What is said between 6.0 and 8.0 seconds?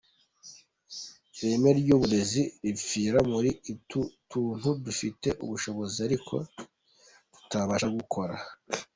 ariko tutabasha